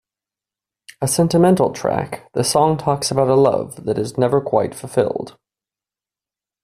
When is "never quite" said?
4.17-4.73